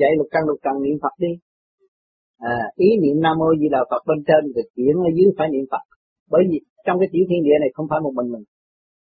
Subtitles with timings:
[0.00, 1.32] dạy lục căn lục trần niệm Phật đi.
[2.52, 5.48] À, ý niệm nam mô di đà Phật bên trên thì chuyển ở dưới phải
[5.52, 5.84] niệm Phật.
[6.32, 8.44] Bởi vì trong cái tiểu thiên địa này không phải một mình mình.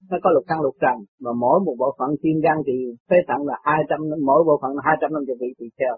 [0.10, 2.74] Nó có lục căn lục trần mà mỗi một bộ phận tim gan thì
[3.10, 5.68] phế thận là hai trăm mỗi bộ phận là hai trăm năm mươi vị tỳ
[5.78, 5.96] kheo.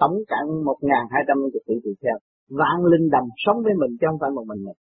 [0.00, 2.16] Tổng cộng một ngàn hai trăm năm mươi vị tỳ kheo.
[2.60, 4.78] Vạn linh đầm sống với mình chứ không phải một mình mình.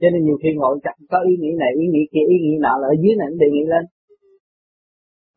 [0.00, 2.54] Cho nên nhiều khi ngồi chặt có ý nghĩ này ý nghĩ kia ý nghĩ
[2.64, 3.84] nọ là ở dưới này nó đề nghị lên.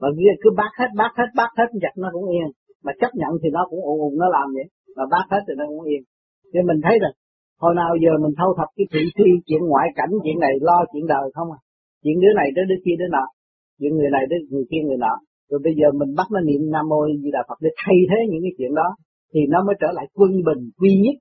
[0.01, 2.49] Mà kia cứ bác hết bác hết bác hết chặt nó cũng yên
[2.85, 4.67] mà chấp nhận thì nó cũng ồn ồn nó làm vậy.
[4.97, 6.01] Mà bác hết thì nó cũng yên.
[6.53, 7.13] Nên mình thấy rồi
[7.63, 10.77] hồi nào giờ mình thâu thập cái thị phi chuyện ngoại cảnh, chuyện này lo
[10.91, 11.59] chuyện đời không à?
[12.03, 13.25] Chuyện đứa này tới đứa kia đứa nọ,
[13.79, 15.13] chuyện người này tới người kia người nọ.
[15.49, 18.19] Rồi bây giờ mình bắt nó niệm nam mô di đà phật để thay thế
[18.29, 18.87] những cái chuyện đó,
[19.31, 21.15] thì nó mới trở lại quân bình, quy nhất.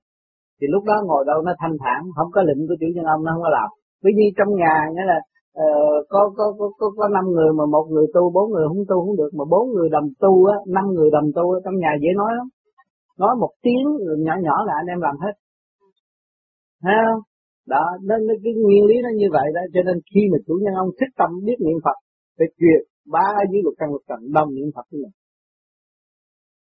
[0.57, 3.21] Thì lúc đó ngồi đâu nó thanh thản, không có lệnh của chủ nhân ông,
[3.25, 3.69] nó không có làm.
[4.03, 5.19] Bởi vì trong nhà nghĩa là
[5.53, 5.63] Ờ,
[6.09, 9.05] có, có có có có năm người mà một người tu bốn người không tu
[9.05, 11.91] không được mà bốn người đồng tu á năm người đồng tu á, trong nhà
[12.01, 12.47] dễ nói lắm.
[13.19, 13.85] Nói một tiếng
[14.25, 15.33] nhỏ nhỏ là anh em làm hết.
[16.83, 17.21] Thấy không?
[17.67, 20.73] Đó nên cái nguyên lý nó như vậy đó cho nên khi mà chủ nhân
[20.83, 21.97] ông thích tâm biết niệm phật
[22.37, 22.81] phải truyền
[23.15, 25.15] ba dưới luật căn luật trần đồng niệm phật như mình.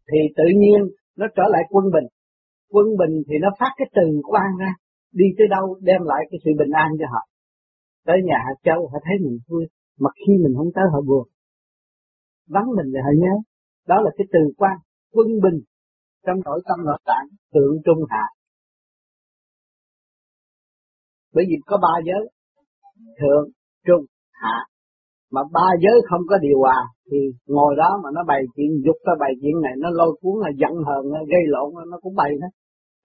[0.10, 0.80] Thì tự nhiên
[1.18, 2.08] nó trở lại quân bình.
[2.74, 4.72] Quân bình thì nó phát cái từ quan ra
[5.14, 7.24] đi tới đâu đem lại cái sự bình an cho họ
[8.10, 9.64] tới nhà họ châu, họ thấy mình vui,
[10.04, 11.26] mà khi mình không tới họ buồn.
[12.56, 13.34] Vắng mình là họ nhớ.
[13.88, 14.76] Đó là cái từ quan
[15.16, 15.60] quân bình
[16.26, 18.26] trong nội tâm nội tạng, tượng trung hạ.
[21.34, 22.24] Bởi vì có ba giới,
[23.20, 23.46] thượng,
[23.88, 24.58] trung, hạ.
[25.32, 26.80] Mà ba giới không có điều hòa,
[27.12, 30.36] thì ngồi đó mà nó bày chuyện dục, nó bày chuyện này, nó lôi cuốn
[30.44, 32.52] là giận hờn, nó gây lộn, nó cũng bày hết.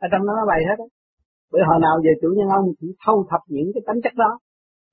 [0.05, 0.89] Ở trong đó nó bày hết á.
[1.53, 4.31] Bởi hồi nào về chủ nhân ông chỉ thâu thập những cái tính chất đó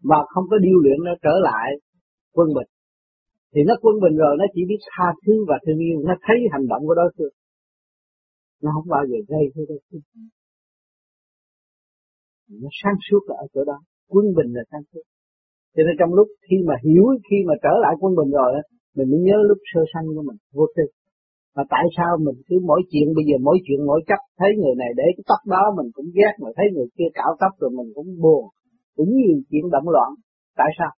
[0.09, 1.67] mà không có điêu luyện nó trở lại
[2.35, 2.69] quân bình.
[3.53, 5.97] Thì nó quân bình rồi, nó chỉ biết tha thứ và thương yêu.
[6.07, 7.33] Nó thấy hành động của đối phương.
[8.63, 10.01] Nó không bao giờ gây cho đối phương.
[12.61, 13.77] Nó sáng suốt là ở chỗ đó.
[14.11, 15.05] Quân bình là sáng suốt.
[15.75, 18.51] Cho nên trong lúc khi mà hiểu, khi mà trở lại quân bình rồi
[18.95, 20.83] mình mới nhớ lúc sơ sanh của mình, vô tư.
[21.55, 24.75] Mà tại sao mình cứ mỗi chuyện, bây giờ mỗi chuyện, mỗi chấp thấy người
[24.81, 27.71] này để cái tóc đó, mình cũng ghét, mà thấy người kia cạo tóc rồi
[27.77, 28.43] mình cũng buồn
[28.95, 30.09] cũng nhiều chuyện động loạn.
[30.59, 30.91] Tại sao?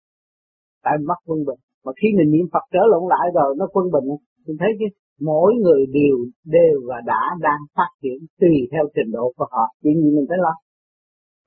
[0.84, 1.60] Tại mất quân bình.
[1.86, 4.08] Mà khi mình niệm Phật trở lộn lại rồi nó quân bình.
[4.46, 4.86] Mình thấy chứ,
[5.30, 6.16] mỗi người đều
[6.46, 9.64] đều và đã đang phát triển tùy theo trình độ của họ.
[9.82, 10.54] Chuyện gì mình phải lo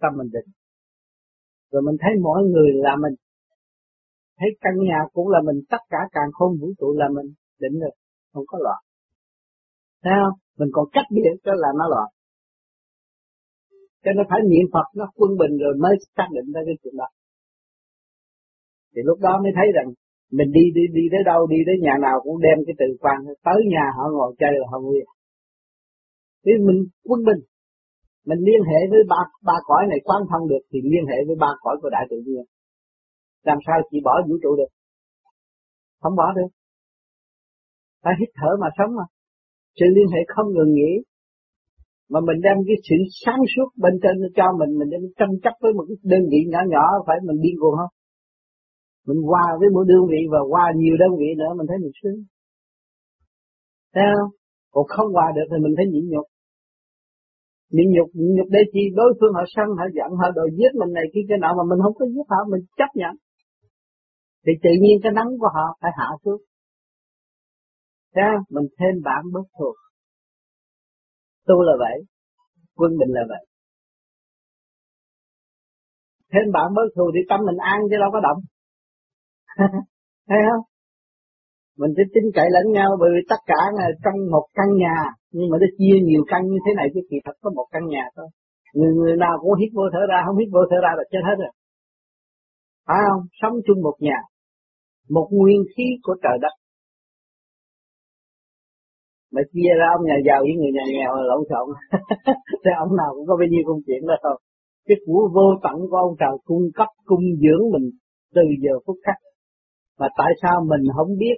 [0.01, 0.49] tâm mình định.
[1.73, 3.15] Rồi mình thấy mỗi người là mình.
[4.39, 7.29] Thấy căn nhà cũng là mình tất cả càng không vũ trụ là mình
[7.61, 7.95] định rồi.
[8.33, 8.81] Không có loạn.
[10.05, 10.39] Thấy không?
[10.59, 12.09] Mình còn cách biệt cho là nó loạn
[14.07, 16.95] cho nên phải niệm Phật nó quân bình rồi mới xác định ra cái chuyện
[17.01, 17.09] đó.
[18.93, 19.89] Thì lúc đó mới thấy rằng
[20.39, 23.17] mình đi đi đi tới đâu, đi tới nhà nào cũng đem cái từ quan
[23.47, 24.99] tới nhà họ ngồi chơi là họ vui
[26.47, 27.41] thì mình quân bình.
[28.29, 31.37] Mình liên hệ với ba ba cõi này quan thông được thì liên hệ với
[31.45, 32.45] ba cõi của đại tự nhiên.
[33.49, 34.71] Làm sao chỉ bỏ vũ trụ được?
[36.01, 36.51] Không bỏ được.
[38.03, 39.05] Phải hít thở mà sống mà.
[39.79, 40.93] Sự liên hệ không ngừng nghỉ
[42.13, 45.55] mà mình đem cái sự sáng suốt bên trên cho mình mình đem tranh chấp
[45.63, 47.93] với một cái đơn vị nhỏ nhỏ, phải mình điên cuồng không?
[49.07, 51.95] Mình qua với mỗi đơn vị và qua nhiều đơn vị nữa, mình thấy mình
[52.01, 52.19] sướng.
[53.95, 54.31] Thấy không?
[54.75, 56.27] Còn không qua được thì mình thấy nhịn nhục.
[57.75, 58.83] Nhịn nhục nhịn nhục để chi?
[59.01, 61.65] Đối phương họ sân họ giận, họ đòi giết mình này kia, cái nọ mà
[61.71, 63.15] mình không có giết họ, mình chấp nhận.
[64.45, 66.41] Thì tự nhiên cái nắng của họ phải hạ xuống.
[68.15, 68.25] Thấy
[68.55, 69.77] Mình thêm bản bất thuộc
[71.49, 71.97] Tu là vậy
[72.79, 73.43] Quân bình là vậy
[76.33, 78.41] Thêm bạn bớt thù thì tâm mình an chứ đâu có động
[80.29, 80.65] Thấy không?
[81.81, 84.97] Mình sẽ tin cậy lẫn nhau bởi vì tất cả là trong một căn nhà
[85.37, 87.83] nhưng mà nó chia nhiều căn như thế này chứ kỳ thật có một căn
[87.95, 88.29] nhà thôi.
[88.75, 91.23] Người người nào cũng hít vô thở ra, không hít vô thở ra là chết
[91.29, 91.53] hết rồi.
[92.87, 93.23] Phải không?
[93.41, 94.19] Sống chung một nhà.
[95.17, 96.55] Một nguyên khí của trời đất.
[99.35, 101.67] Mà chia ra ông nhà giàu với người nhà nghèo là lộn xộn.
[102.63, 104.37] Thế ông nào cũng có bao nhiêu công chuyện đó thôi.
[104.87, 107.87] Cái của vô tận của ông trời cung cấp, cung dưỡng mình
[108.35, 109.19] từ giờ phút khắc.
[110.01, 111.37] Mà tại sao mình không biết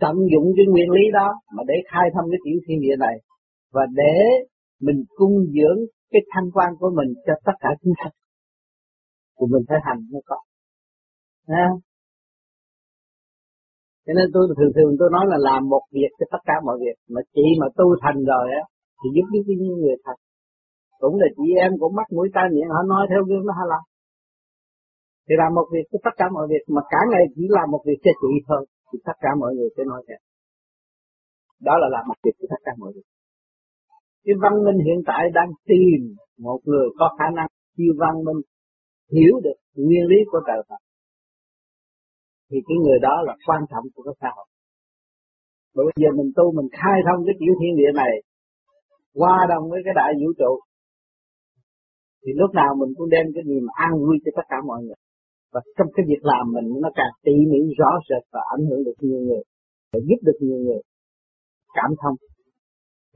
[0.00, 3.16] tận dụng cái nguyên lý đó mà để khai thông cái tiểu thiên địa này
[3.72, 4.16] và để
[4.86, 5.78] mình cung dưỡng
[6.12, 8.12] cái thanh quan của mình cho tất cả chúng sanh
[9.36, 10.36] của mình phải hành mới có
[14.04, 16.76] cho nên tôi thường thường tôi nói là làm một việc cho tất cả mọi
[16.82, 16.96] việc.
[17.14, 18.62] Mà chị mà tu thành rồi á,
[18.98, 20.16] thì giúp những những người thật.
[21.02, 23.66] Cũng là chị em cũng mắt mũi tai miệng, họ nói theo gương nó hay
[23.72, 23.82] làm
[25.30, 27.82] thì làm một việc cho tất cả mọi việc, mà cả ngày chỉ làm một
[27.88, 30.20] việc cho chị thôi, thì tất cả mọi người sẽ nói theo.
[31.66, 33.06] Đó là làm một việc cho tất cả mọi người.
[34.24, 36.00] Cái văn minh hiện tại đang tìm
[36.46, 38.40] một người có khả năng siêu văn minh,
[39.14, 40.80] hiểu được nguyên lý của trời Phật
[42.50, 44.46] thì cái người đó là quan trọng của cái xã hội.
[45.74, 48.12] Bởi bây giờ mình tu mình khai thông cái tiểu thiên địa này,
[49.20, 50.52] qua đồng với cái đại vũ trụ,
[52.22, 55.00] thì lúc nào mình cũng đem cái niềm an vui cho tất cả mọi người.
[55.52, 58.82] Và trong cái việc làm mình, nó càng tỉ mỉ, rõ rệt và ảnh hưởng
[58.86, 59.42] được nhiều người
[59.92, 60.80] để giúp được nhiều người
[61.74, 62.16] cảm thông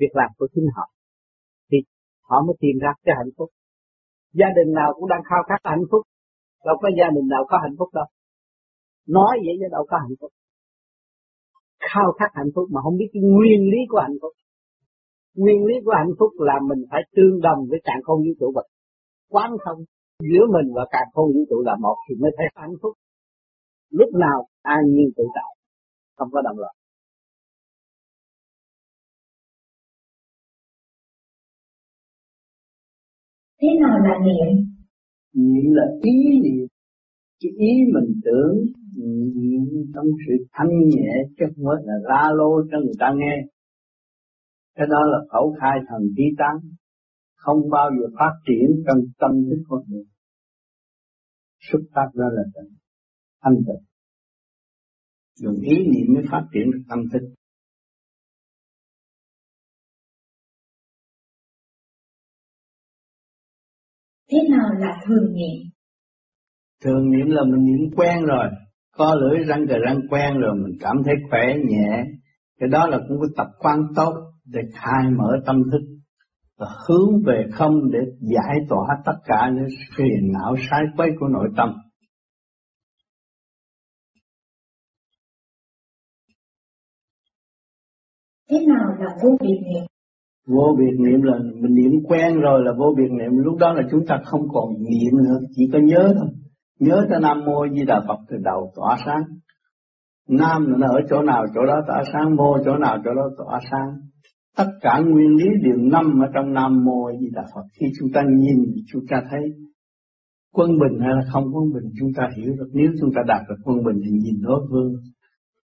[0.01, 0.87] việc làm của chính họ.
[1.71, 1.79] Thì
[2.29, 3.49] họ mới tìm ra cái hạnh phúc.
[4.33, 6.03] Gia đình nào cũng đang khao khát hạnh phúc,
[6.67, 8.09] đâu có gia đình nào có hạnh phúc đâu
[9.07, 10.33] nói vậy chứ đâu có hạnh phúc.
[11.81, 14.33] Khao khát hạnh phúc mà không biết cái nguyên lý của hạnh phúc.
[15.35, 18.53] Nguyên lý của hạnh phúc là mình phải tương đồng với trạng không vũ trụ
[18.55, 18.67] vật.
[19.31, 19.79] Quán thông
[20.21, 22.93] giữa mình và càng không vũ trụ là một thì mới thấy hạnh phúc.
[23.91, 25.53] Lúc nào an nhiên tự tại
[26.17, 26.75] không có động loạn
[33.65, 34.67] thế nào là niệm?
[35.35, 36.67] Niệm là ý niệm.
[37.41, 38.57] Cái ý mình tưởng
[39.35, 39.63] niệm
[39.95, 43.37] trong sự thanh nhẹ chứ không phải là la lô cho người ta nghe.
[44.75, 46.57] Cái đó là khẩu khai thần trí tán.
[47.37, 50.05] Không bao giờ phát triển trong tâm thức con người
[51.71, 52.43] xuất phát ra là
[53.43, 53.85] thanh tịnh.
[55.37, 57.35] Dùng ý niệm mới phát triển được tâm thức.
[64.31, 65.71] Thế nào là thường niệm?
[66.85, 68.49] Thường niệm là mình niệm quen rồi
[68.97, 72.05] có lưỡi răng cờ răng quen rồi mình cảm thấy khỏe nhẹ
[72.61, 74.13] cái đó là cũng cái tập quan tốt
[74.45, 75.81] để khai mở tâm thức
[76.59, 81.29] và hướng về không để giải tỏa tất cả những phiền não sai quấy của
[81.29, 81.73] nội tâm.
[88.51, 89.85] Thế nào là vô biệt niệm?
[90.47, 93.83] Vô biệt niệm là mình niệm quen rồi là vô biệt niệm, lúc đó là
[93.91, 96.29] chúng ta không còn niệm nữa, chỉ có nhớ thôi.
[96.81, 99.23] Nhớ tới Nam Mô Di Đà Phật từ đầu tỏa sáng.
[100.29, 103.61] Nam là ở chỗ nào chỗ đó tỏa sáng, mô chỗ nào chỗ đó tỏa
[103.71, 103.89] sáng
[104.57, 107.63] tất cả nguyên lý đều nằm ở trong Nam Mô Di Đà Phật.
[107.81, 108.59] Khi chúng ta nhìn,
[108.93, 109.41] chúng ta thấy
[110.53, 112.71] quân bình hay là không quân bình, chúng ta hiểu được.
[112.73, 114.93] Nếu chúng ta đạt được quân bình thì nhìn đối phương,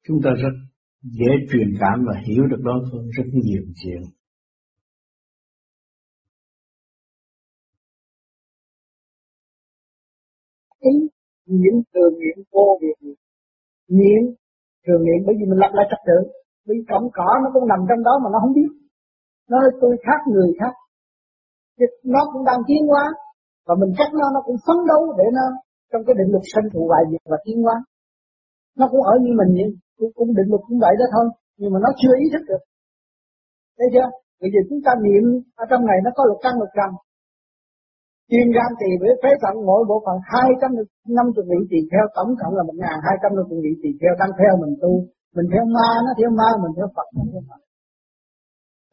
[0.08, 0.54] chúng ta rất
[1.02, 4.02] dễ truyền cảm và hiểu được đối phương rất nhiều chuyện.
[10.80, 10.94] Ý
[11.48, 13.16] niệm thường niệm vô việc
[14.00, 14.22] niệm
[14.86, 16.18] thường niệm bởi vì mình lập lại trật tự.
[16.68, 18.72] Vì cọng cỏ nó cũng nằm trong đó mà nó không biết.
[19.52, 20.74] Nó tôi khác người khác.
[22.16, 23.06] Nó cũng đang tiến hóa.
[23.68, 25.46] Và mình chắc nó nó cũng phấn đấu để nó
[25.92, 27.76] trong cái định luật sanh thụ hoại diệt và tiến hóa.
[28.80, 31.26] Nó cũng ở như mình vậy cũng, cũng định luật cũng vậy đó thôi.
[31.60, 32.64] Nhưng mà nó chưa ý thức được.
[33.78, 34.08] Thấy chưa?
[34.42, 35.24] Bây giờ chúng ta niệm
[35.62, 36.92] ở trong này nó có luật căn luật trần.
[38.32, 40.72] Kim gan tỳ với phế thận mỗi bộ phận hai trăm
[41.18, 43.90] năm mươi vị tỳ kheo, tổng cộng là một ngàn hai trăm năm vị tỳ
[44.00, 44.94] kheo đang theo mình tu.
[45.36, 47.62] Mình theo ma nó theo ma mình theo Phật nó theo Phật.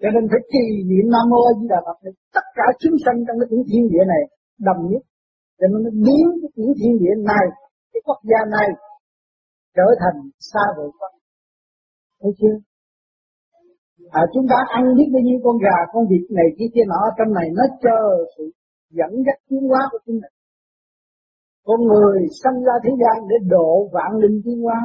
[0.01, 1.97] Cho nên phải trì niệm Nam Mô A Di Đà Phật
[2.37, 4.23] tất cả chúng sanh trong cái thiên địa này
[4.69, 5.03] đồng nhất.
[5.59, 7.47] Cho nên nó biến cái tiểu thiên địa này
[7.93, 8.69] cái quốc gia này
[9.77, 10.17] trở thành
[10.51, 11.13] xa vời quốc.
[12.21, 12.57] thấy chưa?
[14.21, 17.03] À, chúng ta ăn biết bao nhiêu con gà con vịt này kia kia nọ
[17.17, 18.01] trong này nó chờ
[18.35, 18.45] sự
[18.91, 20.37] dẫn dắt tiến hóa của chúng mình
[21.67, 24.81] con người sanh ra thế gian để độ vạn linh tiến hóa,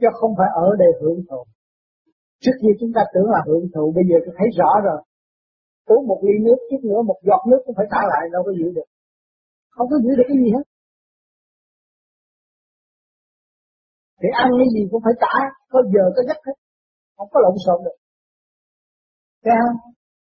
[0.00, 1.42] chứ không phải ở đây hưởng thụ.
[2.42, 5.00] Trước kia chúng ta tưởng là hưởng thụ, bây giờ tôi thấy rõ rồi.
[5.90, 8.52] Uống một ly nước, chút nữa một giọt nước cũng phải trả lại, đâu có
[8.58, 8.88] giữ được.
[9.74, 10.66] Không có giữ được cái gì hết.
[14.20, 15.34] Thì ăn cái gì cũng phải trả,
[15.72, 16.56] có giờ có giấc hết.
[17.16, 17.96] Không có lộn xộn được.
[19.44, 19.76] Thấy không?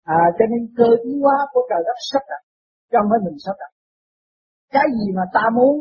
[0.02, 2.42] À cho nên cơ tiến hóa của trời đất sắp đặt
[2.92, 3.72] trong phải mình sắp đặt.
[4.74, 5.74] Cái gì mà ta muốn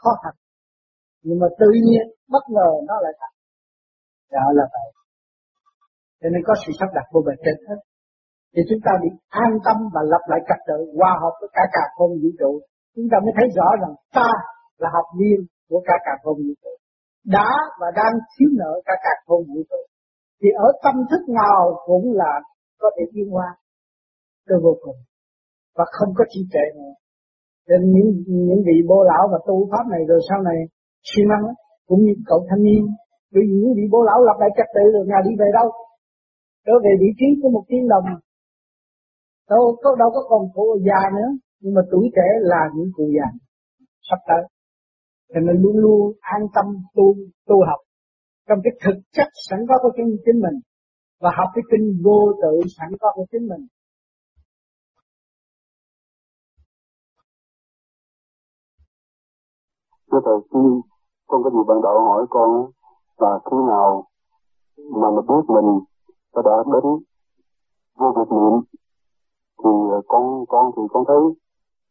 [0.00, 0.34] khó khăn,
[1.26, 3.34] nhưng mà tự nhiên bất ngờ nó lại thành
[4.32, 4.88] đó dạ, là vậy.
[6.20, 7.80] Cho nên có sự sắp đặt của bề trên hết.
[8.52, 9.08] Thì chúng ta bị
[9.44, 12.52] an tâm và lập lại trật tự hòa hợp với cả cả không vũ trụ.
[12.94, 14.30] Chúng ta mới thấy rõ rằng ta
[14.82, 15.38] là học viên
[15.68, 16.72] của cả cả không vũ trụ.
[17.36, 17.50] Đã
[17.80, 19.82] và đang thiếu nợ cả cả không vũ trụ.
[20.40, 22.32] Thì ở tâm thức nào cũng là
[22.80, 23.48] có thể tiến hóa.
[24.46, 24.96] Tới vô cùng
[25.78, 26.92] và không có trí tuệ nữa.
[27.68, 28.08] Nên những
[28.48, 30.58] những vị bố lão và tu pháp này rồi sau này
[31.10, 31.44] suy năng
[31.88, 32.82] cũng như cậu thanh niên
[33.34, 35.68] vì những vị bố lão lập lại trật tự rồi nhà đi về đâu?
[36.66, 38.06] Trở về vị trí của một tiên đồng.
[39.50, 41.30] Đâu có đâu có còn cụ già nữa
[41.60, 43.26] nhưng mà tuổi trẻ là những cụ già
[44.08, 44.42] sắp tới.
[45.30, 46.66] Thì mình luôn luôn an tâm
[46.96, 47.14] tu
[47.48, 47.80] tu học.
[48.48, 50.56] Trong cái thực chất sẵn có của chính, chính mình
[51.20, 53.62] và học cái kinh vô tự sẵn có của chính mình.
[60.12, 60.58] Thưa Thầy, khi
[61.28, 62.66] con có gì bạn đạo hỏi con
[63.18, 64.04] là khi nào
[64.92, 65.80] mà mình biết mình
[66.34, 66.84] đã đã đến
[67.98, 68.54] vô việc niệm
[69.64, 71.16] thì ờ, con con thì con thấy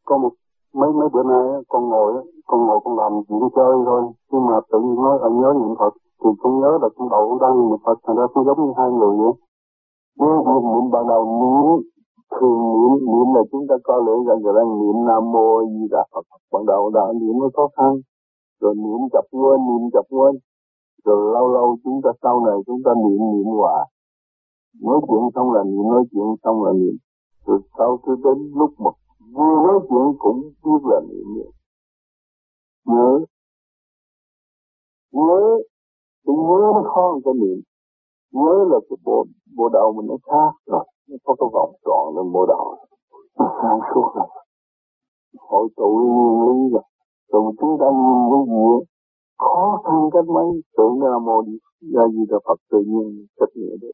[0.06, 0.32] có một
[0.74, 2.14] mấy mấy bữa nay con ngồi
[2.48, 4.02] con ngồi con làm chuyện chơi thôi.
[4.32, 5.94] Nhưng mà tự nhiên nói là nhớ niệm Phật
[6.24, 8.74] thì con nhớ là trong đầu con đang niệm Phật thành ra cũng giống như
[8.78, 9.34] hai người vậy.
[10.20, 11.90] Nếu niệm niệm ban đầu niệm
[12.36, 15.84] thường niệm niệm là chúng ta coi lưỡi rằng là đang niệm nam mô di
[15.92, 16.26] đà phật.
[16.52, 17.92] Ban đầu đã niệm nó khó khăn,
[18.62, 20.34] rồi niệm chập quên, niệm chập quên.
[21.06, 23.86] Rồi lâu lâu chúng ta sau này chúng ta niệm niệm hòa
[24.82, 26.96] nói chuyện xong là niệm, nói chuyện xong là niệm.
[27.46, 28.94] Rồi sau khi đến lúc một
[29.36, 31.52] vừa nói chuyện cũng biết là niệm niệm
[32.86, 33.20] nhớ.
[35.12, 35.58] Nhớ.
[36.26, 37.60] Cái nhớ nó khó cái niệm.
[38.32, 39.26] Nhớ là cái bộ
[39.58, 42.66] bộ đầu mình nó khác rồi nó có cái vòng tròn lên bộ đầu
[43.40, 44.28] nó sáng suốt rồi.
[45.50, 46.84] Hội tụ nguyên lý rồi
[47.32, 48.86] rồi chúng ta nhìn cái gì
[49.38, 50.48] khó khăn cách mấy
[50.78, 51.58] tưởng là mô đi
[51.94, 53.92] ra gì là Phật tự nhiên chấp nhận được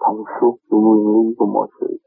[0.00, 1.98] thông suốt cái nguyên lý của mọi sự.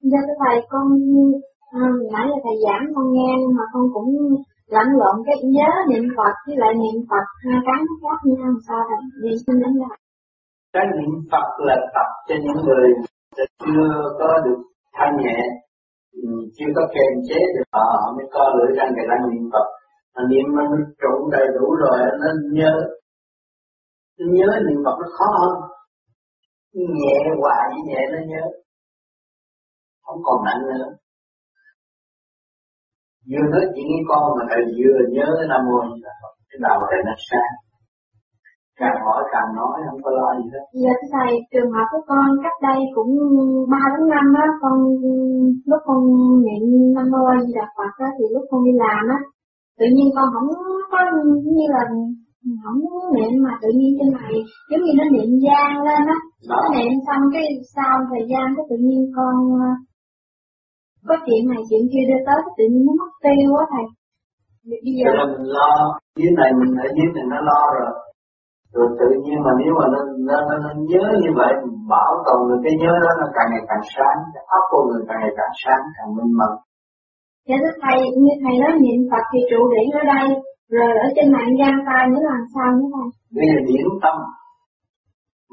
[0.00, 0.86] Dạ thưa thầy, con
[1.70, 1.80] à,
[2.12, 4.10] nãy là thầy giảng con nghe nhưng mà con cũng
[4.74, 8.52] lẫn lộn cái nhớ niệm Phật với lại niệm Phật hai cái nó khác nhau
[8.66, 9.02] sao thầy?
[9.22, 9.98] Vì xin đánh lại.
[10.74, 12.88] Cái niệm Phật là tập cho những người
[13.64, 13.88] chưa
[14.20, 14.60] có được
[14.96, 15.38] thanh nhẹ,
[16.56, 19.66] chưa có kềm chế được họ, họ mới co lưỡi ra cái đang niệm Phật.
[20.14, 20.62] Mà niệm nó
[21.02, 22.74] trụ đầy đủ rồi nó nhớ.
[24.18, 25.56] Nó nhớ niệm Phật nó khó hơn.
[26.72, 28.44] Nhẹ hoài nhẹ nó nhớ
[30.06, 30.86] không còn nặng nữa
[33.30, 36.14] vừa nói chuyện với con mà thầy vừa nhớ nam mô như là
[36.48, 37.54] cái đầu thầy nó sáng.
[38.80, 40.64] Càng hỏi càng nói không có lo gì hết.
[40.84, 43.10] Dạ thầy trường hợp của con cách đây cũng
[43.72, 44.74] ba đến năm á con
[45.70, 46.00] lúc con
[46.46, 46.62] niệm
[46.96, 49.20] nam mô như là phật á thì lúc con đi làm á
[49.80, 50.48] tự nhiên con không
[50.92, 50.98] có
[51.56, 51.82] như là
[52.64, 52.80] không
[53.16, 54.34] niệm mà tự nhiên trên này
[54.70, 56.18] giống như nó niệm gian lên á.
[56.50, 59.34] Nó niệm xong cái sau thời gian cái tự nhiên con
[61.08, 63.86] có chuyện này chuyện kia đưa tới tự nhiên nó mất tiêu quá thầy.
[64.84, 65.70] Bây giờ là mình lo
[66.18, 67.92] dưới này mình ở dưới này nó lo rồi.
[68.74, 71.52] Rồi tự nhiên mà nếu mà nó nó, nó, nó nhớ như vậy
[71.92, 75.02] bảo tồn được cái nhớ đó nó càng ngày càng sáng cái óc của người
[75.08, 76.52] càng ngày càng sáng càng minh mẫn.
[77.48, 80.26] Dạ thưa thầy như thầy nói niệm phật thì trụ điển ở đây
[80.76, 83.08] rồi ở trên mạng gian ta nữa làm sao nữa thầy?
[83.36, 84.16] Bây giờ điển tâm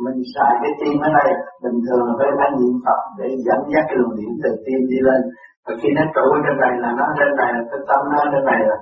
[0.06, 1.30] mình xài cái tim ở đây,
[1.64, 5.00] bình thường phải phải niệm Phật để dẫn dắt cái luồng điện từ tim đi
[5.08, 5.22] lên.
[5.66, 8.44] Và khi nó trụ trên này là nó trên này là cái tâm nó trên
[8.52, 8.78] này là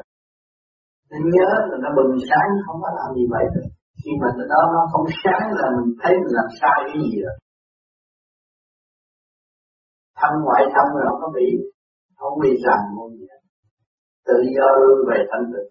[1.12, 3.68] nó nhớ là nó bừng sáng, không có làm gì vậy được.
[4.02, 7.36] Khi mà đó nó không sáng là mình thấy mình làm sai cái gì rồi.
[10.20, 11.48] Thân ngoại thân rồi không có bị
[12.20, 13.26] không bị ràng môn gì
[14.28, 15.70] tự do lui về thanh tịnh.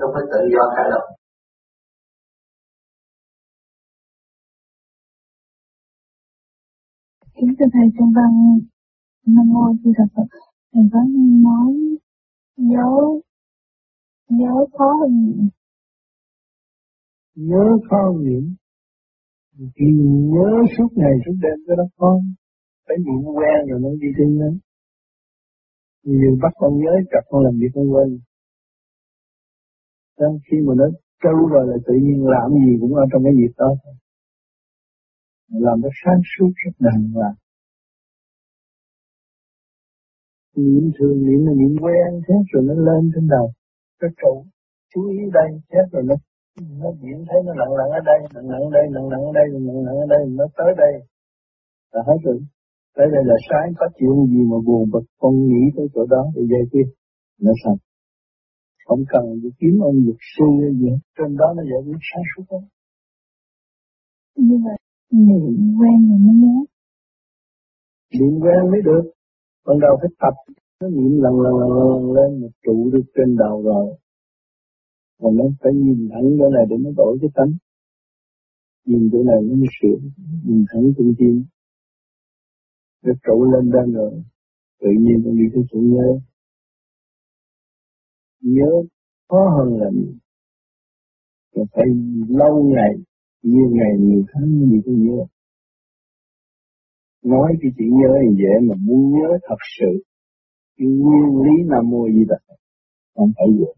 [0.00, 1.04] Không phải tự do cả đâu
[7.44, 8.32] Kính thưa Thầy trong văn
[9.26, 10.28] Nam Mô Di Đà Phật,
[10.72, 11.00] Thầy có
[11.46, 11.74] nói
[12.56, 12.90] nhớ,
[14.28, 15.48] nhớ khó hơn niệm.
[17.34, 18.54] Nhớ khó hơn niệm.
[19.76, 19.86] Thì
[20.34, 20.48] nhớ
[20.78, 22.12] suốt ngày suốt đêm cho nó khó.
[22.88, 24.58] Phải niệm quen rồi nó đi tin lắm
[26.02, 28.18] Nhiều bắt con nhớ chặt con làm việc con quên.
[30.18, 30.84] Nên khi mà nó
[31.22, 33.94] trâu rồi là tự nhiên làm gì cũng ở trong cái việc đó thôi
[35.64, 37.34] làm nó sáng suốt rất đàng hoàng
[40.56, 43.46] niệm thường niệm là niệm quen, thế rồi nó lên trên đầu.
[44.00, 44.44] Cái trụ
[44.94, 46.14] chú ý đây chết rồi nó
[46.80, 49.32] nó diễn thấy nó nặng nặng ở đây nặng nặng ở đây nặng nặng ở
[49.38, 50.92] đây nặng nặng ở đây, nó tới đây.
[51.92, 52.38] Là hết rồi.
[52.96, 56.22] Tới đây là sáng, có chuyện gì mà buồn bực, con nghĩ tới chỗ đó
[56.34, 56.86] để giải quyết
[57.40, 57.78] nó xong
[58.86, 60.44] không cần đi kiếm ông luật sư
[60.80, 62.60] gì trên đó nó giải quyết sáng suốt đó
[64.36, 64.70] nhưng mà
[65.28, 66.56] niệm quen rồi mới nhớ.
[68.12, 69.04] Niệm quen mới được.
[69.66, 70.34] Ban đầu phải tập,
[70.80, 73.96] nó niệm lần lần lần lần lên một trụ được trên đầu rồi.
[75.20, 77.52] Mà nó phải nhìn thẳng chỗ này để nó đổi cái tánh.
[78.86, 79.98] Nhìn chỗ này nó mới sửa,
[80.44, 81.44] nhìn thẳng trung tim
[83.04, 84.22] nó trụ lên lên rồi,
[84.80, 86.20] tự nhiên nó đi tới chỗ nhớ.
[88.40, 88.70] Nhớ
[89.28, 90.14] khó hơn là nhiều
[91.54, 91.84] phải
[92.28, 92.94] lâu ngày
[93.50, 95.18] nhiều ngày nhiều tháng gì cũng nhớ
[97.24, 99.90] nói cái chuyện nhớ thì dễ mà muốn nhớ thật sự.
[100.76, 102.38] Cái nguyên lý nam mô di đà
[103.14, 103.72] không phải dễ.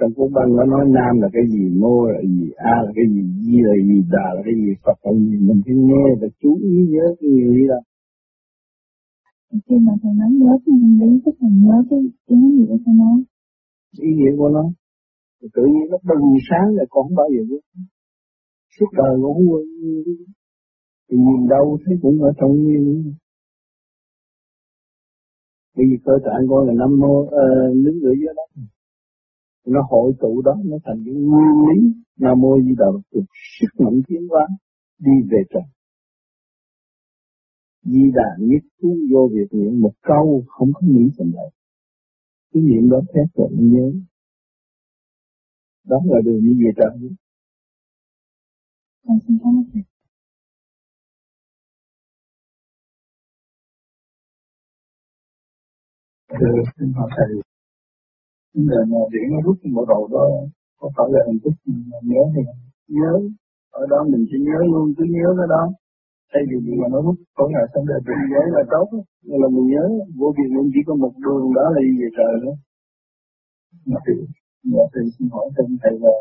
[0.00, 3.06] Trong cuốn băng nó nói nam là cái gì mô là gì a là cái
[3.14, 6.28] gì di là gì đà là cái gì phật là gì mình phải nghe và
[6.40, 7.80] chú ý nhớ cái nguyên lý đó.
[9.66, 12.92] Khi mà thầy nói nhớ cái nguyên lý tức là nhớ cái ý nghĩa của
[13.00, 13.10] nó
[14.00, 14.64] ý nghĩa của nó
[15.40, 17.56] tự nhiên nó bừng sáng là con không bao giờ
[18.78, 19.66] suốt đời cũng không quên
[21.08, 22.98] thì nhìn đâu thấy cũng ở trong nguyên lý
[25.76, 27.30] bởi vì cơ tạng con là năm mô uh,
[27.84, 28.46] đứng ở dưới đó
[29.66, 33.20] nó hội tụ đó nó thành cái nguyên lý nam mô di đà phật
[33.60, 34.46] sức mạnh tiến hóa
[34.98, 35.62] đi về trời.
[37.82, 41.50] Di đà nhất phú vô việc niệm một câu không có nghĩ thành lại
[42.52, 43.92] cái niệm đó phép rồi nhớ
[45.90, 47.16] đó là đường đi về trời
[49.06, 49.82] con xin cảm ơn thầy.
[56.38, 57.30] Thưa xin hỏi thầy
[58.54, 60.24] vấn đề mà điện nó rút bộ đồ đó
[60.80, 61.54] có phải là hình thức
[62.10, 62.50] nhớ không
[62.88, 63.12] nhớ
[63.80, 65.62] ở đó mình chỉ nhớ luôn cứ nhớ cái đó.
[66.32, 68.86] Thay vì gì mà nó rút có ngày xong đời mình nhớ là tốt
[69.26, 69.84] nhưng là mình nhớ.
[70.18, 72.52] Vô việc mình chỉ có một đường đó là đi về trời đó.
[73.90, 74.14] Mà thì
[74.72, 76.16] Dạ thầy xin hỏi thêm thầy là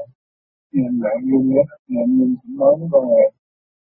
[0.75, 3.25] nhân lại nhân nhất nhân nhân cũng nói với con là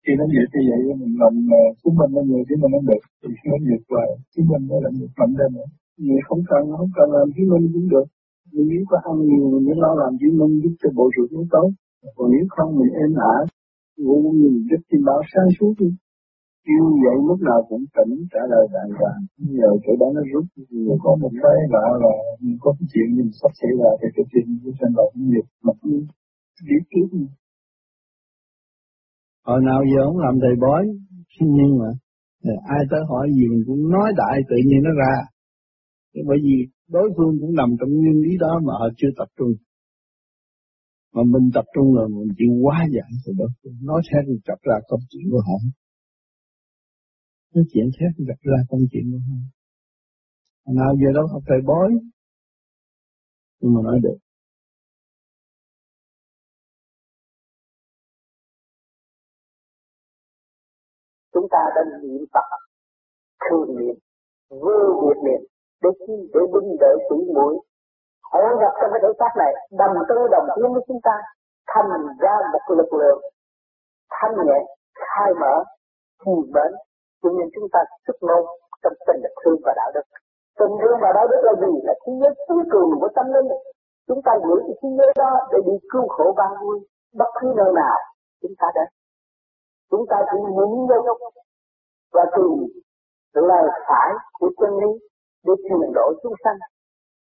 [0.03, 2.81] khi nó dịch như vậy, mình làm à, chứng minh nó người chứng mình nó
[2.89, 6.21] được, thì khi nó vượt lại chứng minh nó là một mạnh lên nữa người
[6.29, 8.07] không cần không cần làm chứng minh cũng được.
[8.53, 11.33] Nhưng nếu có ăn nhiều, mình mới lo làm chứng minh giúp cho bộ ruột
[11.33, 11.71] nó tốt.
[12.17, 13.37] Còn nếu không mình êm ả
[13.97, 15.89] ngủ mình giúp tim báo sáng suốt đi
[16.67, 19.21] kêu vậy lúc nào cũng tỉnh, trả lời đàng hoàng.
[19.59, 20.47] Nhờ chỗ đó nó rút
[20.87, 22.15] rồi có một cái lạ là
[22.63, 25.73] có cái chuyện mình sắp xảy ra thì cái chuyện của trên đầu nghiệp mà
[25.83, 25.93] cứ
[26.69, 27.09] biết trước
[29.49, 30.83] hồi nào giờ ông làm thầy bói,
[31.41, 31.89] nhưng mà
[32.77, 35.15] ai tới hỏi gì mình cũng nói đại tự nhiên nó ra.
[36.29, 36.57] Bởi vì
[36.89, 39.53] đối phương cũng nằm trong nguyên lý đó mà họ chưa tập trung.
[41.15, 43.47] Mà mình tập trung là mình chịu quá giải rồi đó
[43.89, 45.57] nói theo thì gặp ra công chuyện của họ
[47.55, 49.39] nói chuyện khác gặp ra công chuyện của họ
[50.79, 51.91] nào giờ đâu học thầy bói,
[53.61, 54.19] nhưng mà nói được.
[61.33, 62.47] Chúng ta đã niệm Phật
[63.45, 63.97] thường niệm
[64.51, 65.43] vô việc niệm,
[65.83, 67.55] để chi để binh đỡ tỷ mũi
[68.33, 71.17] hội nhập trong cái thể xác này đồng tư đồng tiến với chúng ta,
[71.73, 71.91] thành
[72.23, 73.21] ra một lực lượng.
[74.17, 74.59] Thanh nhẹ,
[75.09, 75.55] khai mở
[76.23, 76.73] thì bến
[77.23, 78.43] cho nên chúng ta sức nôn
[78.83, 80.07] trong tình thương và đạo đức.
[80.59, 81.73] Tình thương và đạo đức là gì?
[81.89, 83.49] Là khí giới cuối cùng của tâm linh.
[84.09, 86.79] Chúng ta giữ cái khí giới đó để đi cứu khổ ban vui
[87.15, 87.99] bất cứ nơi nào
[88.43, 88.89] chúng ta đến,
[89.91, 91.19] chúng ta chỉ muốn vô
[92.13, 92.83] và tìm
[93.33, 94.93] lời phải của chân lý
[95.45, 96.59] để truyền độ chúng sanh.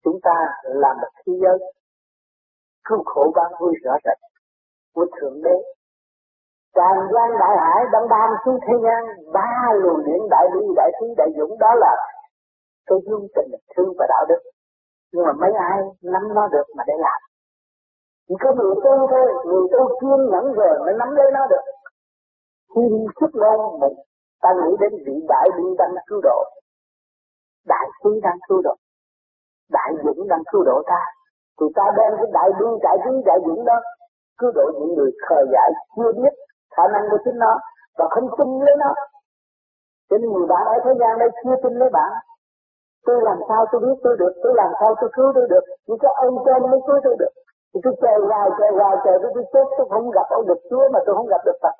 [0.04, 1.58] Chúng ta làm một thế giới
[2.84, 4.18] cứu khổ ban vui rõ rệt
[4.94, 5.56] của thượng đế
[6.76, 9.02] tràn gian đại hải đâm đam xuống thế gian,
[9.32, 11.96] ba luồng điển đại bi, đại trí đại dũng, đó là
[12.86, 14.40] cái dung tình, thương và đạo đức.
[15.12, 17.20] Nhưng mà mấy ai nắm nó được mà để làm.
[18.28, 21.64] Chỉ có người tu thôi, người tu kiên nhẫn rồi mới nắm lấy nó được.
[22.74, 22.82] Khi
[23.20, 23.94] xuất ngôn một
[24.42, 26.44] ta nghĩ đến vị đại bi đang cứu độ.
[27.66, 28.74] Đại trí đang cứu độ.
[29.70, 31.00] Đại dũng đang cứu độ ta.
[31.60, 33.80] Thì ta đem cái đại bi, đại trí đại dũng đó
[34.38, 36.34] cứu độ những người khờ dại chưa biết
[36.80, 37.52] khả năng của chính nó
[37.98, 38.90] và không tin lấy nó.
[40.08, 42.10] Cho nên người bạn ở thế gian đây chưa tin lấy bạn.
[43.06, 45.64] Tôi làm sao tôi biết tôi được, tôi làm sao tôi cứu tôi được.
[45.86, 47.32] Chỉ cái ơn trên mới cứu tôi được.
[47.70, 50.60] Thì tôi chờ hoài chờ hoài, chờ tôi tôi chết, tôi không gặp ông được
[50.70, 51.76] Chúa mà tôi không gặp được Phật.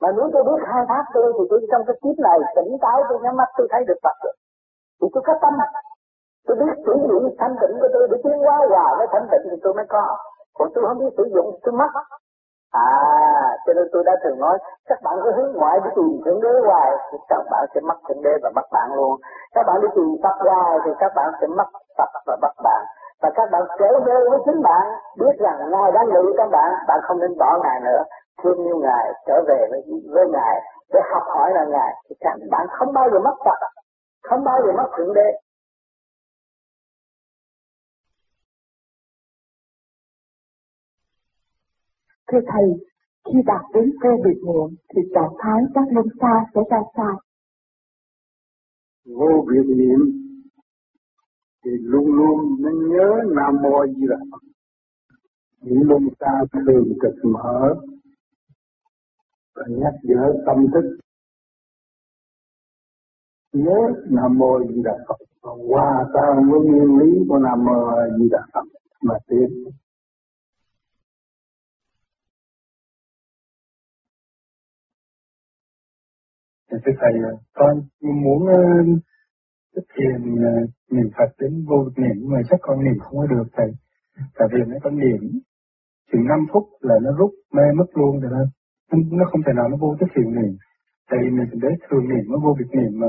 [0.00, 2.98] Mà nếu tôi biết khai thác tôi thì tôi trong cái kiếp này, tỉnh táo
[3.08, 4.34] tôi nhắm mắt tôi thấy được Phật rồi.
[5.00, 5.54] Thì tôi có tâm.
[6.46, 9.44] Tôi biết sử dụng thanh tịnh của tôi để tiến hóa hòa với thanh tịnh
[9.50, 10.04] thì tôi mới có.
[10.56, 11.90] Còn tôi không biết sử dụng, tôi mất
[12.72, 12.88] à
[13.66, 16.52] cho nên tôi đã từng nói các bạn cứ hướng ngoại đi tìm thượng đế
[16.66, 19.16] hoài thì các bạn sẽ mất thượng đế và mất bạn luôn.
[19.54, 22.82] Các bạn đi tìm Phật hoài thì các bạn sẽ mất Phật và mất bạn.
[23.22, 24.86] Và các bạn trở về với chính bạn
[25.18, 28.02] biết rằng ngài đang ngự các bạn bạn không nên bỏ ngài nữa.
[28.42, 29.82] Thương yêu ngài trở về với,
[30.14, 30.60] với ngài
[30.92, 31.94] để học hỏi là ngài.
[32.08, 33.58] Thì các bạn không bao giờ mất Phật
[34.28, 35.28] không bao giờ mất thượng đế.
[42.32, 42.64] Thưa Thầy,
[43.24, 47.20] khi đạt đến cơ biệt niệm thì trạng thái các linh xa sẽ ra sao?
[49.04, 50.00] Vô biệt niệm
[51.64, 54.42] thì luôn luôn nên nhớ Nam Mô Di Đà Phật.
[55.60, 57.74] Những linh xa thường trực mở
[59.54, 60.98] và nhắc nhở tâm thức
[63.52, 63.78] nhớ
[64.10, 67.80] Nam Mô Di Đà Phật hòa tan với nguyên lý của Nam Mô
[68.18, 68.64] Di Đà Phật
[69.02, 69.48] mà tiến
[76.86, 77.12] thưa thầy
[77.54, 77.82] con
[78.24, 79.02] muốn uh,
[79.96, 83.70] thiền uh, niệm Phật đến vô niệm mà chắc con niệm không có được thầy.
[84.38, 85.20] Tại vì mấy con niệm
[86.12, 88.44] chừng 5 phút là nó rút mê mất luôn rồi đó.
[89.18, 90.54] Nó không thể nào nó vô cái thiền niệm.
[91.10, 93.06] Tại vì mình để thường niệm nó vô việc niệm mà.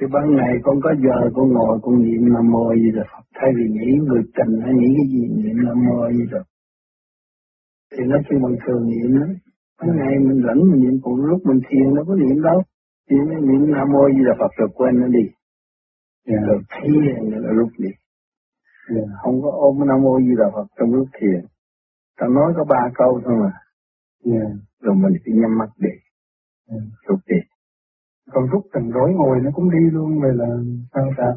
[0.00, 3.50] Chứ ban ngày con có giờ con ngồi con niệm Nam Mô gì rồi Thay
[3.56, 6.42] vì nghĩ người tình hay nghĩ cái gì niệm Nam Mô gì rồi
[7.92, 9.26] Thì nó kêu bằng thường niệm đó.
[9.80, 12.62] Ban ngày mình rảnh mình niệm còn lúc mình thiền nó có niệm đâu.
[13.08, 13.16] Chỉ
[13.48, 15.24] niệm Nam Mô gì là Phật rồi quên nó đi.
[16.26, 16.42] Yeah.
[16.46, 17.90] Rồi thiền là lúc đi.
[18.94, 19.08] Yeah.
[19.22, 21.40] Không có ôm Nam Mô gì là Phật trong lúc thiền.
[22.20, 23.52] Ta nói có ba câu thôi mà.
[24.32, 24.52] Yeah.
[24.80, 25.90] Rồi mình phải nhắm mắt đi.
[26.70, 26.82] Yeah.
[27.08, 27.36] Lúc đi
[28.32, 30.46] còn lúc rảnh rối ngồi nó cũng đi luôn vậy là
[30.94, 31.32] sao ta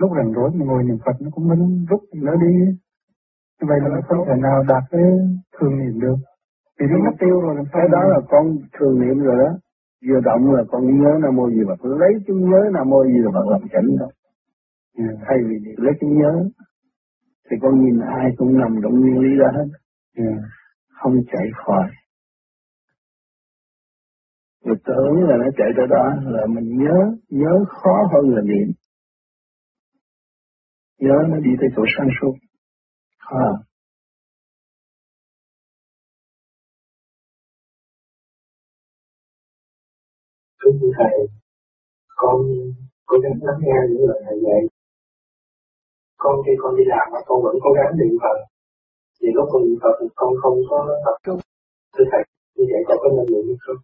[0.00, 2.52] lúc rảnh rối mình ngồi niệm Phật nó cũng vẫn rút nó đi
[3.60, 5.02] như vậy là nó không thể nào đạt cái
[5.58, 6.16] thường niệm được
[6.80, 9.50] vì nó mất tiêu rồi làm sao cái đó là con thường niệm rồi đó
[10.08, 13.20] vừa động là con nhớ nam mô gì phật lấy chúng nhớ nam mô gì
[13.34, 14.06] phật làm chánh đó
[14.98, 16.32] ừ, thay vì lấy chúng nhớ
[17.50, 19.68] thì con nhìn ai cũng nằm trong nguyên lý đó hết
[20.16, 20.24] ừ,
[20.88, 21.88] không chạy khỏi
[24.66, 28.68] Người tưởng là nó chạy tới đó là mình nhớ, nhớ khó hơn là niệm.
[30.98, 32.34] Nhớ nó đi tới chỗ sáng suốt.
[33.18, 33.65] Khó.
[40.80, 41.14] Thưa Thầy,
[42.20, 42.36] con
[43.08, 44.60] cố gắng lắng nghe những lời Thầy dạy.
[46.22, 48.38] Con khi con đi làm mà con vẫn cố gắng niệm Phật.
[49.20, 51.40] Vì lúc con niệm Phật thì con không có tập trung.
[51.94, 52.22] Thưa Thầy,
[52.56, 53.80] như vậy con có nên niệm không?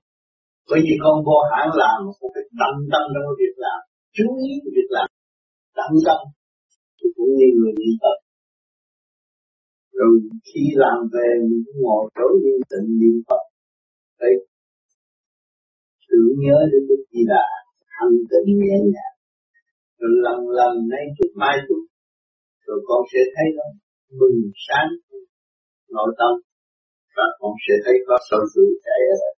[0.71, 3.81] bởi vì con vô hãng làm một cái tận tâm trong việc làm
[4.17, 5.09] chú ý việc làm
[5.77, 6.21] tận tâm
[6.99, 8.19] thì cũng như người niệm Phật
[9.99, 10.13] rồi
[10.49, 13.43] khi làm về mình ngồi chỗ yên tĩnh niệm Phật
[14.21, 14.35] đấy
[16.13, 17.45] tưởng nhớ đến Đức gì là
[17.95, 19.17] thanh tĩnh nhẹ nhàng
[19.99, 21.83] rồi lần lần nay chút mai chút,
[22.67, 23.67] rồi con sẽ thấy nó
[24.19, 24.89] mừng sáng,
[25.95, 26.33] nội tâm,
[27.17, 29.33] và con sẽ thấy có sâu sự chạy ở đây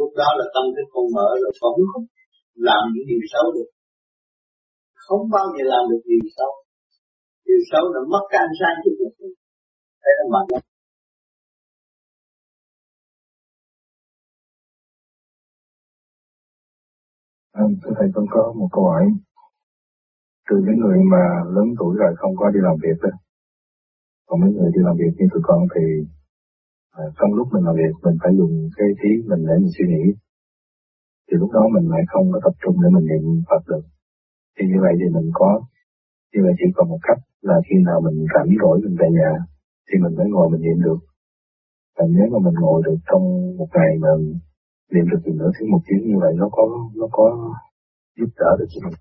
[0.00, 2.06] lúc đó là tâm thức con mở rồi con không
[2.68, 3.70] làm những điều xấu được.
[5.04, 6.52] Không bao giờ làm được điều xấu.
[7.46, 9.34] Điều xấu là mất cái ánh sáng của mình.
[10.04, 10.48] Đây là mạnh
[17.60, 19.04] À, thưa thầy con có một câu hỏi.
[20.50, 23.10] Từ những người mà lớn tuổi rồi không có đi làm việc đó
[24.30, 25.84] còn mấy người đi làm việc như tụi con thì
[27.00, 29.84] à, trong lúc mình làm việc mình phải dùng cái trí mình để mình suy
[29.88, 30.04] nghĩ.
[31.26, 33.84] Thì lúc đó mình lại không có tập trung để mình niệm Phật được.
[34.54, 35.50] Thì như vậy thì mình có
[36.32, 39.32] như vậy chỉ còn một cách là khi nào mình rảnh rỗi mình về nhà
[39.86, 41.00] thì mình mới ngồi mình niệm được.
[41.96, 43.24] Và nếu mà mình ngồi được trong
[43.58, 44.12] một ngày mà
[44.92, 46.64] niệm được từ nữa thì một tiếng như vậy, nó có
[47.00, 47.26] nó có
[48.18, 48.98] giúp đỡ được cho mình.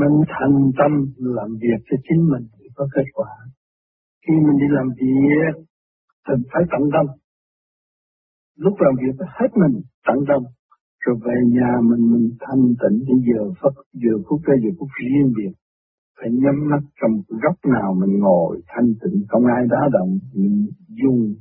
[0.00, 0.92] Mình thành tâm
[1.36, 3.30] làm việc cho chính mình thì có kết quả.
[4.26, 5.54] Khi mình đi làm việc,
[6.28, 7.06] mình phải tận tâm.
[8.64, 9.74] Lúc làm việc phải hết mình,
[10.06, 10.42] tận tâm.
[11.04, 14.88] Rồi về nhà mình mình thanh tịnh để giờ phút giờ phút cái giờ phút
[14.98, 15.52] riêng biệt.
[16.16, 20.66] Phải nhắm mắt trong góc nào mình ngồi, thanh tịnh, không ai đá động, mình
[20.88, 21.34] dùng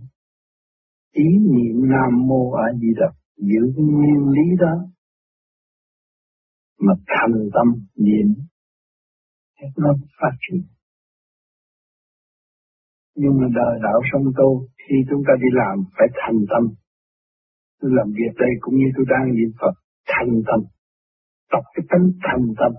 [1.13, 4.76] ý niệm nam mô a di đà giữ cái nguyên lý đó
[6.80, 8.28] mà thành tâm niệm
[9.78, 10.62] nó phát triển.
[13.15, 16.63] Nhưng mà đời đạo sông tu khi chúng ta đi làm phải thành tâm.
[17.80, 19.73] Tôi làm việc đây cũng như tôi đang niệm Phật
[20.08, 20.60] thành tâm.
[21.52, 22.71] Tập cái tánh thành tâm.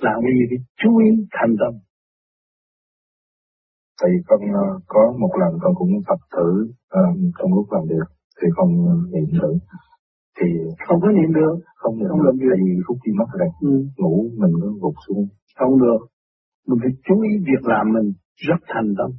[0.00, 1.72] Làm cái gì thì chú ý thành tâm.
[4.02, 7.00] Thì con ờ, có một lần con cũng tập thử um, ờ,
[7.38, 8.68] trong lúc làm việc thì con
[9.12, 9.50] niệm thử
[10.38, 10.48] thì
[10.86, 11.54] không có niệm được.
[11.80, 13.72] không không làm thì phút khi mất rồi ừ.
[14.00, 15.24] ngủ mình nó gục xuống.
[15.58, 16.00] Không được.
[16.66, 18.08] Mình phải chú ý việc làm mình
[18.48, 19.10] rất thành tâm.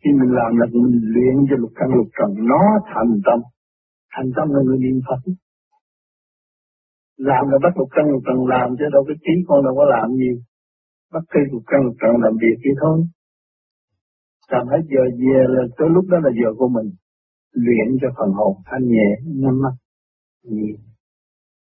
[0.00, 2.62] Khi mình làm là mình luyện cho lục căn lục trần nó
[2.92, 3.38] thành tâm.
[4.14, 5.20] Thành tâm là người niệm phật.
[7.28, 9.84] Làm là bắt lục căn lục trần làm chứ đâu cái trí con đâu có
[9.94, 10.36] làm nhiều
[11.12, 12.96] bắt cây lục căn lục trần làm việc vậy thôi.
[14.52, 16.88] Làm hết giờ về là tới lúc đó là giờ của mình
[17.64, 19.08] luyện cho phần hồn thanh nhẹ
[19.42, 19.74] nhắm mắt
[20.42, 20.76] nhìn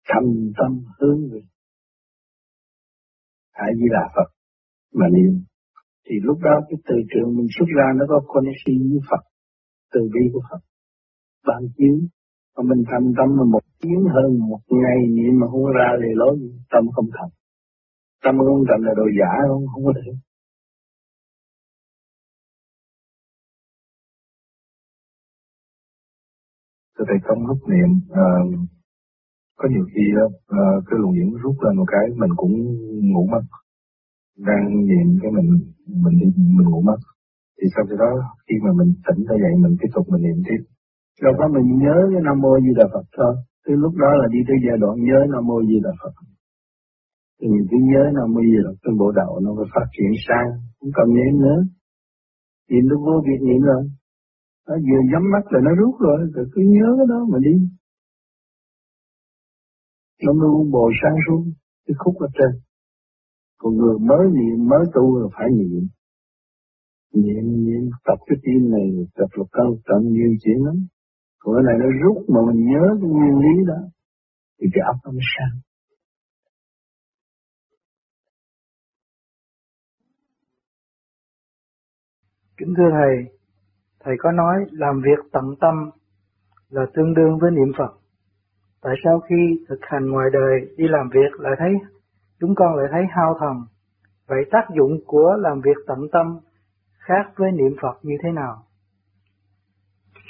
[0.09, 1.41] thành tâm hướng về.
[3.53, 4.29] Hãy Di là Phật,
[4.99, 5.33] mà niệm.
[6.07, 9.23] Thì lúc đó cái từ trường mình xuất ra nó có connection với Phật,
[9.93, 10.63] từ bi của Phật.
[11.47, 11.97] Ban chiếu,
[12.57, 16.11] mà mình thành tâm mà một tiếng hơn một ngày niệm mà không ra thì
[16.21, 16.35] lối
[16.73, 17.33] tâm không thành.
[18.25, 20.11] Tâm không thành là đồ giả, không không có thể.
[27.03, 27.91] Thưa Thầy, trong lúc niệm
[28.25, 28.27] à,
[29.59, 30.33] có nhiều khi uh,
[30.87, 32.55] cái luồng điển rút lên một cái mình cũng
[33.13, 33.45] ngủ mất.
[34.49, 35.49] Đang niệm cái mình
[36.05, 36.27] mình đi
[36.59, 37.01] mình ngủ mất.
[37.57, 38.11] Thì sau đó
[38.47, 40.61] khi mà mình tỉnh ra dậy mình tiếp tục mình niệm tiếp.
[41.23, 43.35] Rồi có mình nhớ cái nam mô di đà phật thôi.
[43.65, 46.15] Cái lúc đó là đi tới giai đoạn nhớ nam mô di đà phật.
[47.39, 49.87] Thì mình cứ nhớ nam mô di đà phật cái bộ đạo nó mới phát
[49.95, 50.49] triển sang.
[50.79, 51.59] Không cần nhớ nữa.
[52.71, 53.83] Niệm nó vô việc niệm rồi
[54.69, 57.55] nó vừa nhắm mắt là nó rút rồi rồi cứ nhớ cái đó mà đi.
[60.25, 61.53] Nó mới bồi sang xuống
[61.87, 62.61] cái khúc ở trên.
[63.59, 65.89] Còn người mới niệm mới tu là phải niệm
[67.15, 70.77] niệm niệm tập cái tim này tập lục cao tận nhiều chuyện lắm.
[71.39, 73.81] Còn cái này nó rút mà mình nhớ cái nguyên lý đó
[74.61, 75.61] thì cái óc nó mới sáng
[82.57, 83.42] Kính thưa Thầy,
[84.05, 85.91] Thầy có nói làm việc tận tâm
[86.71, 87.93] là tương đương với niệm Phật.
[88.83, 91.73] Tại sao khi thực hành ngoài đời đi làm việc lại thấy
[92.41, 93.57] chúng con lại thấy hao thần?
[94.29, 96.39] Vậy tác dụng của làm việc tận tâm
[96.99, 98.63] khác với niệm Phật như thế nào?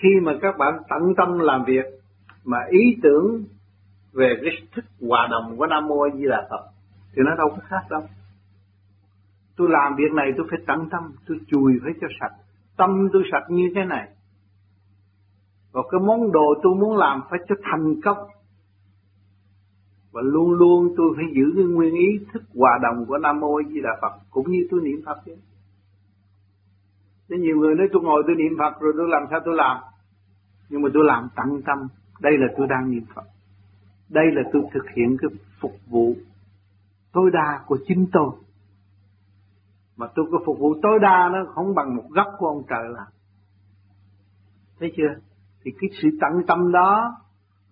[0.02, 1.84] Khi mà các bạn tận tâm làm việc
[2.44, 3.44] mà ý tưởng
[4.12, 6.66] về cái thức hòa đồng của Nam Mô Di Đà Phật
[7.14, 8.02] thì nó đâu có khác đâu.
[9.56, 12.41] Tôi làm việc này tôi phải tận tâm, tôi chùi phải cho sạch
[12.76, 14.08] tâm tôi sạch như thế này.
[15.72, 18.28] Và cái món đồ tôi muốn làm phải cho thành công.
[20.12, 23.62] Và luôn luôn tôi phải giữ cái nguyên ý thức hòa đồng của Nam Mô
[23.62, 25.36] Di Đà Phật cũng như tôi niệm Phật chứ.
[27.28, 29.76] Thế nhiều người nói tôi ngồi tôi niệm Phật rồi tôi làm sao tôi làm?
[30.68, 31.88] Nhưng mà tôi làm tận tâm.
[32.20, 33.24] Đây là tôi đang niệm Phật.
[34.08, 35.30] Đây là tôi thực hiện cái
[35.60, 36.14] phục vụ
[37.12, 38.30] tối đa của chính tôi
[39.96, 42.84] mà tôi có phục vụ tối đa nó không bằng một góc của ông trời
[42.88, 43.06] làm
[44.82, 45.14] thấy chưa?
[45.64, 47.14] Thì cái sự tận tâm đó,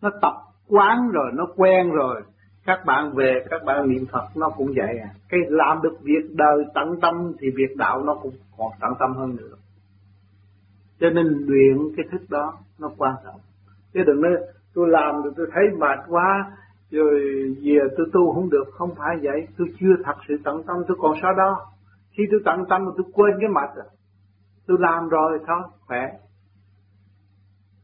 [0.03, 0.35] nó tập
[0.69, 2.23] quán rồi, nó quen rồi.
[2.67, 5.11] Các bạn về, các bạn niệm Phật, nó cũng vậy à.
[5.29, 9.15] Cái làm được việc đời tận tâm thì việc đạo nó cũng còn tận tâm
[9.15, 9.57] hơn nữa.
[11.01, 13.41] Cho nên luyện cái thức đó, nó quan trọng.
[13.93, 14.33] Chứ đừng nói,
[14.75, 16.51] tôi làm rồi tôi thấy mệt quá,
[16.91, 17.21] rồi
[17.63, 18.65] về tôi tu không được.
[18.73, 21.67] Không phải vậy, tôi chưa thật sự tận tâm, tôi còn sao đó
[22.13, 23.97] khi tôi tận tâm mà tôi quên cái mặt rồi à,
[24.67, 26.11] tôi làm rồi thôi, khỏe.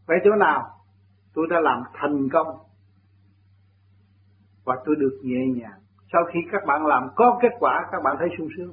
[0.07, 0.71] Khỏe chỗ nào?
[1.35, 2.47] Tôi đã làm thành công.
[4.65, 5.81] Và tôi được nhẹ nhàng.
[6.13, 8.73] Sau khi các bạn làm có kết quả, các bạn thấy sung sướng.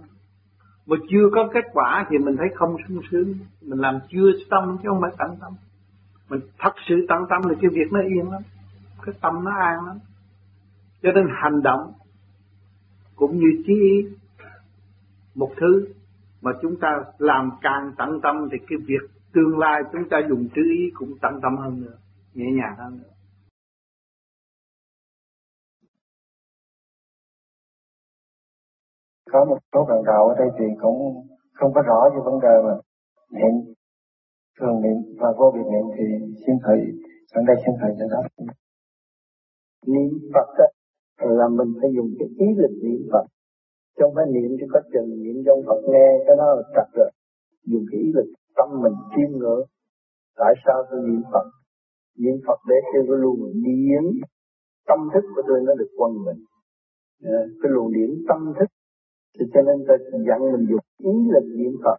[0.85, 3.33] Mà chưa có kết quả thì mình thấy không sung sướng.
[3.61, 5.53] Mình làm chưa tâm chứ không phải tận tâm.
[6.29, 8.41] Mình thật sự tận tâm là cái việc nó yên lắm.
[9.05, 9.99] Cái tâm nó an lắm.
[11.01, 11.93] Cho nên hành động
[13.15, 14.07] cũng như trí ý
[15.35, 15.87] một thứ
[16.41, 20.47] mà chúng ta làm càng tận tâm thì cái việc tương lai chúng ta dùng
[20.55, 21.97] chữ ý cũng tận tâm hơn nữa
[22.33, 23.09] nhẹ nhàng hơn nữa.
[29.31, 32.55] Có một số bạn đạo ở đây thì cũng không có rõ về vấn đề
[32.65, 32.73] mà
[33.29, 33.73] niệm
[34.59, 36.79] thường niệm và vô biệt niệm thì xin thầy
[37.33, 38.45] ở đây xin thầy giải đáp.
[39.87, 40.47] Niệm Phật
[41.17, 43.25] là mình phải dùng cái ý lực niệm Phật
[43.97, 47.09] trong phải niệm thì có chừng niệm trong Phật nghe, cái đó là trật rồi.
[47.65, 49.65] Dùng cái ý lực tâm mình chiêm ngưỡng.
[50.35, 51.47] Tại sao tôi niệm Phật?
[52.17, 54.03] Niệm Phật để cho cái luồng điển
[54.87, 56.39] tâm thức của tôi nó được quân mình
[57.23, 58.69] ờ, cái luồng điển tâm thức.
[59.39, 61.97] Thì cho nên tôi dặn mình dùng ý lực niệm Phật.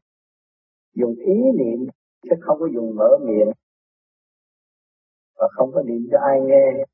[0.95, 1.87] Dùng ý niệm
[2.23, 3.51] chứ không có dùng mở miệng.
[5.39, 6.85] Và không có niệm cho ai nghe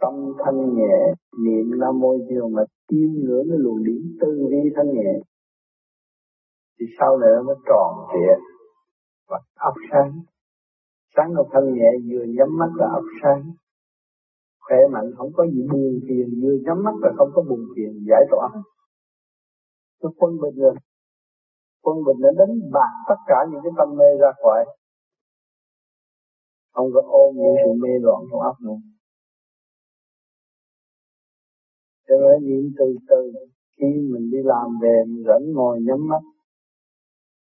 [0.00, 0.96] tâm thanh nhẹ,
[1.44, 5.12] niệm nam mô diều mà chiêm ngưỡng cái luồng điển tư vi thanh nhẹ.
[6.80, 8.34] Thì sau này nó mới tròn trịa
[9.28, 10.12] và óc sáng.
[11.16, 13.42] Sáng là thanh nhẹ, vừa nhắm mắt là óc sáng.
[14.60, 18.04] Khỏe mạnh, không có gì buồn phiền, vừa nhắm mắt là không có buồn phiền,
[18.08, 18.48] giải tỏa.
[20.02, 20.74] Nó quân bình rồi
[21.82, 24.64] quân bình nó đánh bạc tất cả những cái tâm mê ra khỏi.
[26.72, 28.93] Không có ôm những sự mê loạn trong óc nữa
[32.14, 33.32] cho nên niệm từ từ
[33.76, 36.22] khi mình đi làm về, mình vẫn ngồi nhắm mắt.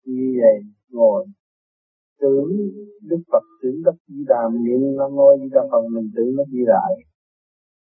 [0.05, 0.57] Như vậy,
[0.89, 1.25] ngồi.
[2.19, 2.49] Tưởng
[3.01, 6.43] Đức Phật, tưởng đất Di Đà niệm Nam Mô Di Đà Phật, mình tưởng nó
[6.51, 6.83] Di Đà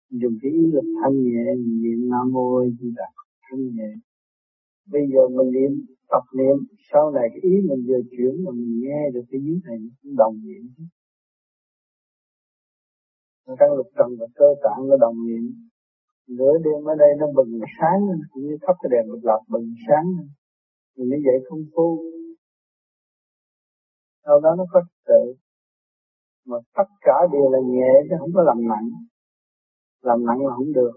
[0.09, 1.45] dùng cái ý lực thanh nhẹ
[1.81, 3.09] niệm Nam Mô Di Đà
[3.41, 3.91] thanh nhẹ.
[4.91, 5.71] Bây giờ mình niệm,
[6.09, 6.55] tập niệm,
[6.91, 10.15] sau này cái ý mình vừa chuyển mà mình nghe được cái ý này cũng
[10.15, 10.87] đồng niệm
[13.59, 15.70] căn lục trần và cơ tạng nó đồng niệm
[16.37, 17.99] nửa đêm ở đây nó bừng sáng,
[18.31, 20.05] cũng như thắp cái đèn bật lọc bừng sáng.
[20.97, 21.87] Mình như vậy không phu
[24.25, 25.33] sau đó nó có tự
[26.45, 28.89] mà tất cả đều là nhẹ, chứ không có làm nặng.
[30.01, 30.91] Làm nặng là không được.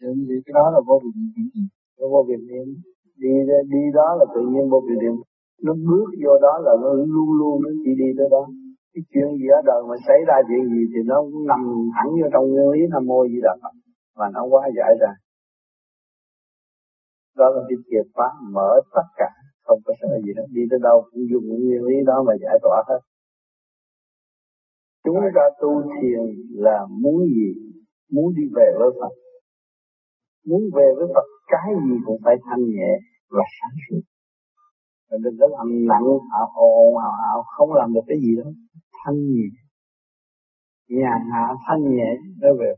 [0.00, 1.66] Nên vì cái đó là vô việc niệm.
[1.98, 2.66] Nó vô việc niệm,
[3.16, 3.28] đi
[3.72, 5.16] đi đó là tự nhiên vô việc niệm.
[5.62, 8.42] Nó bước vô đó là nó luôn luôn nó chỉ đi tới đó
[8.96, 11.60] cái chuyện gì ở đời mà xảy ra chuyện gì thì nó cũng nằm
[11.96, 13.74] hẳn vô trong nguyên lý nam mô di đà phật
[14.18, 15.12] và nó quá giải ra.
[17.38, 19.30] Đó là cái chìa khóa mở tất cả,
[19.66, 20.46] không có sợ gì hết.
[20.56, 23.00] Đi tới đâu cũng dùng nguyên lý đó mà giải tỏa hết.
[25.04, 26.20] Chúng ta tu thiền
[26.66, 27.50] là muốn gì?
[28.14, 29.14] Muốn đi về với Phật.
[30.48, 32.92] Muốn về với Phật, cái gì cũng phải thanh nhẹ
[33.30, 34.02] và sáng suốt.
[35.22, 38.52] Đừng có làm nặng, hào ồn hào hào, không làm được cái gì đâu
[39.06, 39.48] thanh nhẹ.
[40.88, 42.74] Nhàn hạ thanh nhẹ nó về.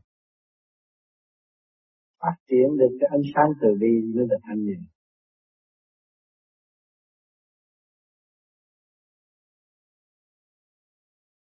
[2.20, 4.78] Phát triển được cái ánh sáng từ bi mới là thanh nhẹ.